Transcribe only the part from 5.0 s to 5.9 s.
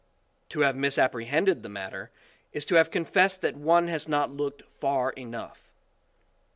enough.